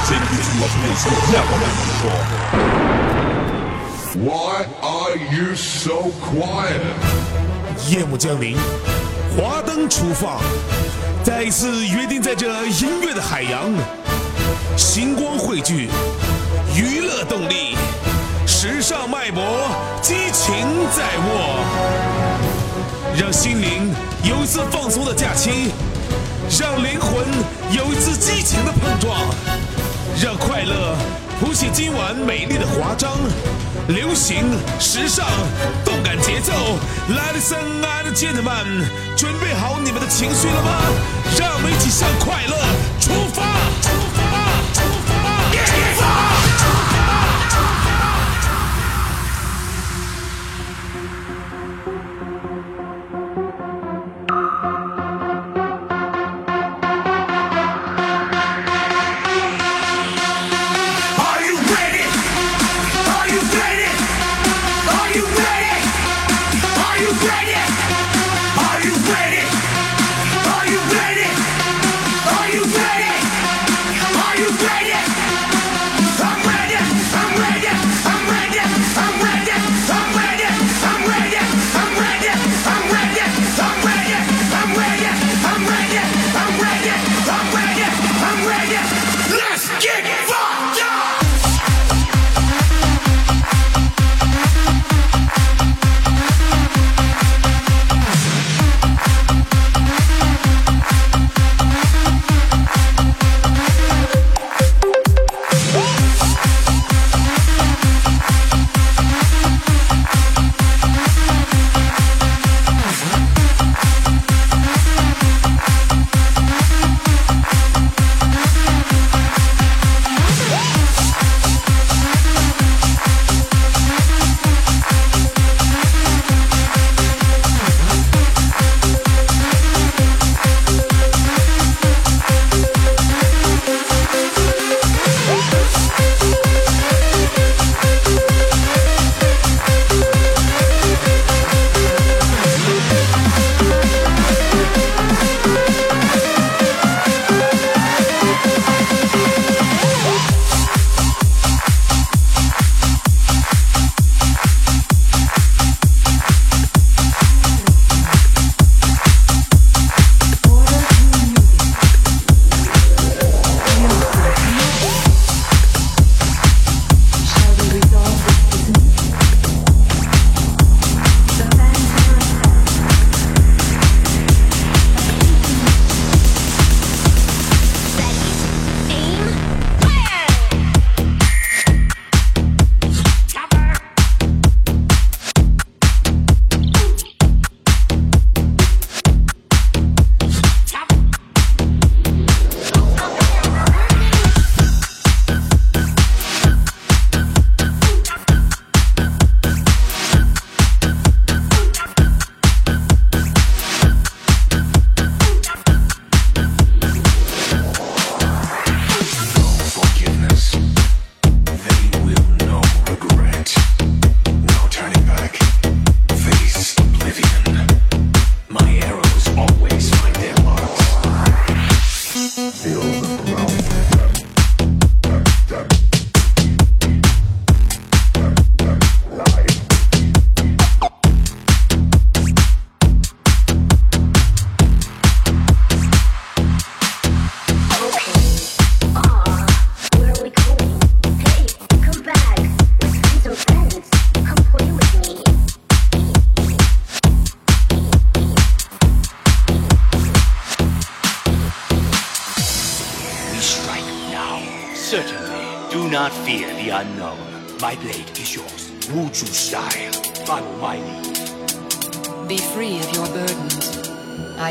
[0.00, 2.24] I'm gonna take you to a place you've never been before.
[4.24, 6.80] Why are you so quiet?
[7.90, 8.56] 夜幕降临，
[9.36, 10.40] 华灯初放，
[11.22, 13.70] 再一次约定在这音乐的海洋，
[14.76, 15.90] 星光汇聚，
[16.74, 17.76] 娱乐动力，
[18.46, 19.42] 时尚脉搏，
[20.00, 21.62] 激情在握，
[23.16, 25.72] 让心灵有一次放松的假期，
[26.58, 27.26] 让灵魂
[27.70, 29.28] 有一次激情的碰撞，
[30.22, 30.94] 让快乐
[31.40, 33.10] 谱写今晚美丽的华章。
[33.88, 34.44] 流行、
[34.78, 35.26] 时尚、
[35.82, 36.52] 动感节奏
[37.08, 38.84] ，Ladies and gentlemen，
[39.16, 40.70] 准备好你们的情绪了吗？
[41.38, 42.54] 让我们一起向快乐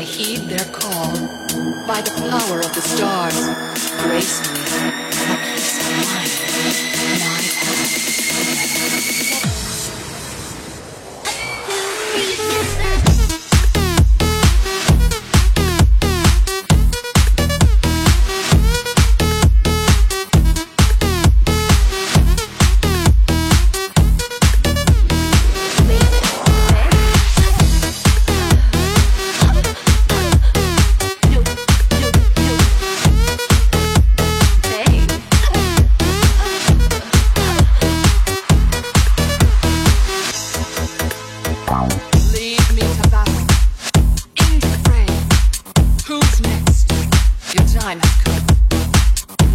[0.00, 1.12] I heed their call.
[1.86, 3.36] By the power of the stars,
[4.00, 4.49] grace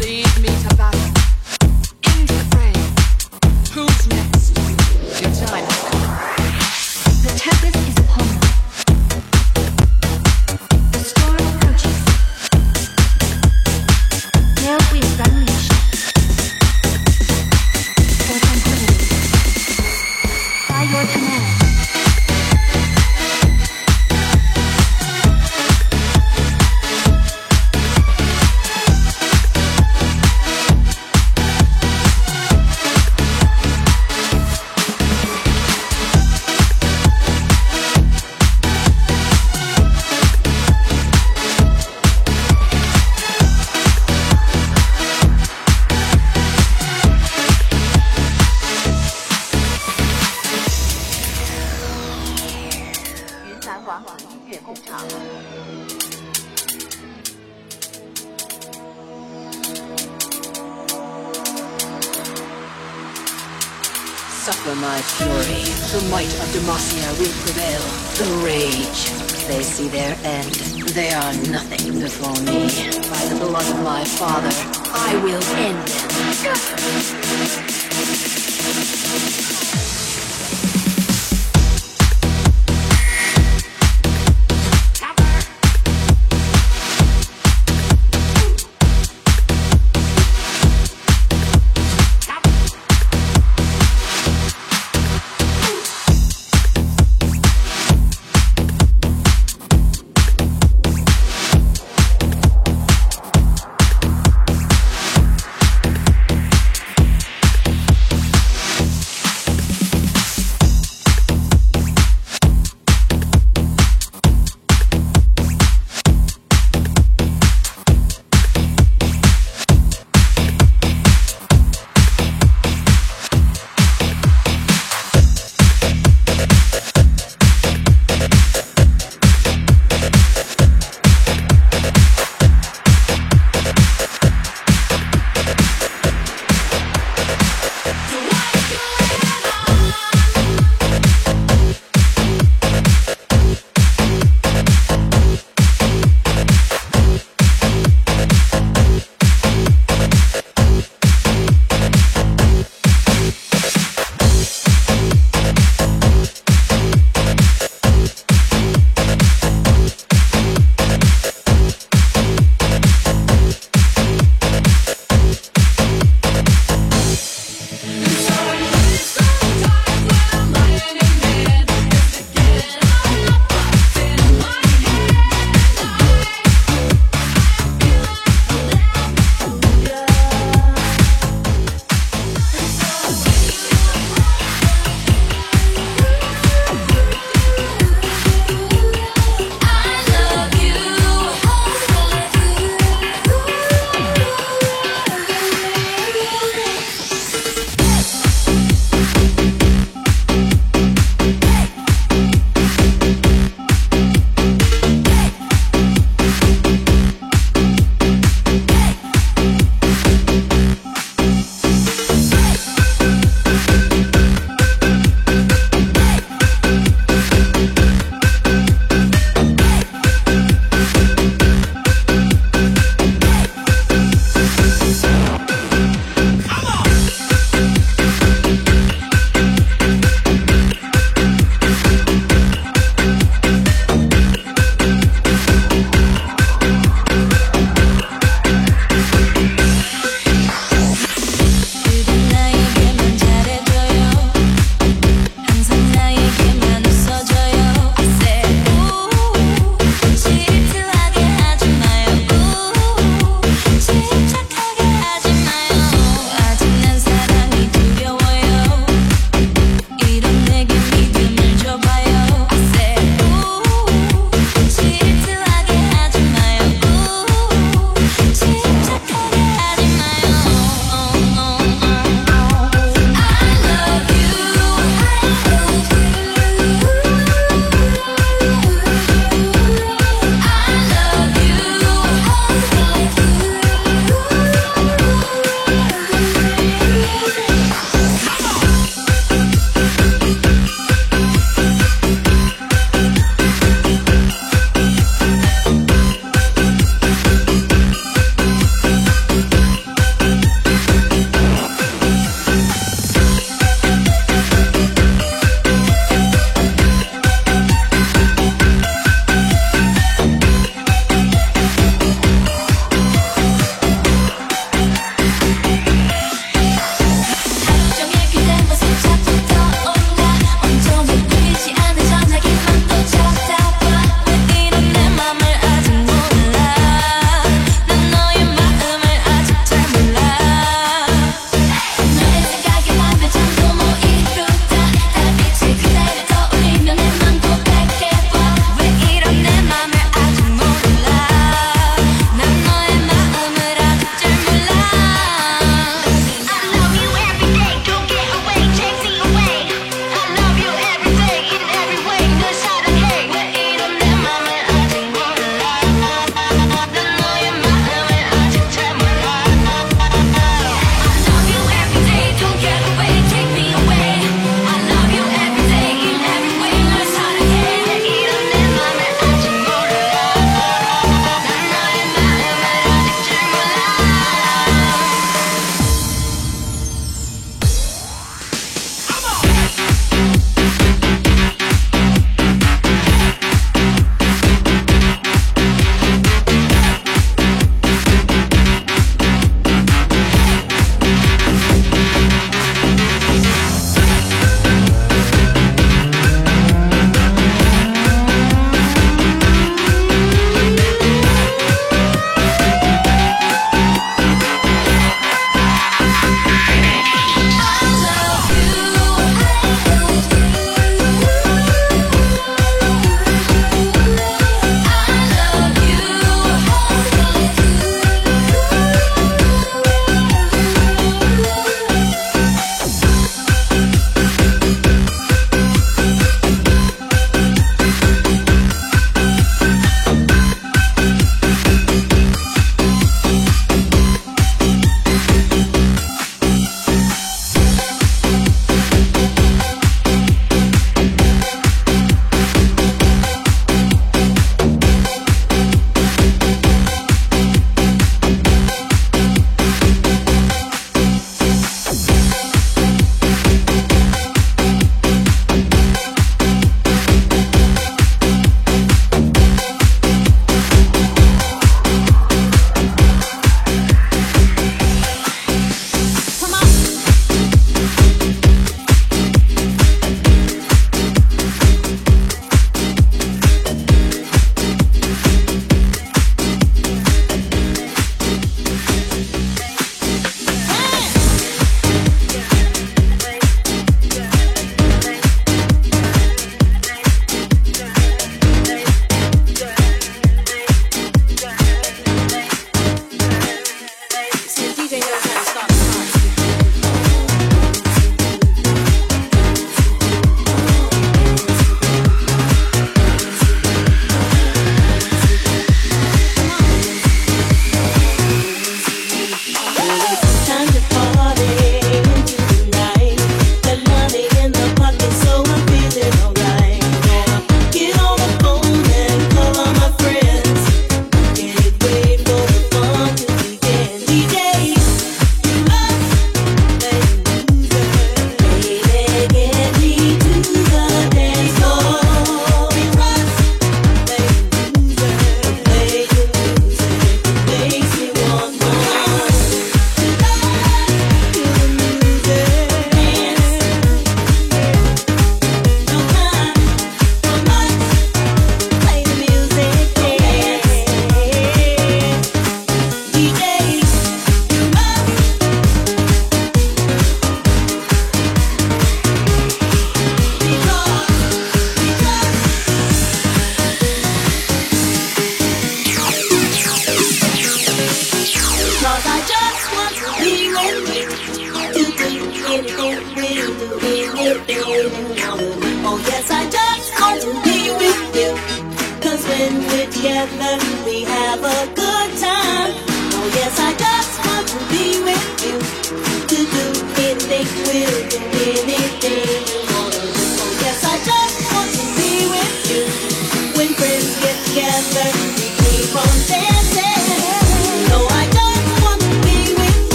[0.00, 1.29] Lead me to battle.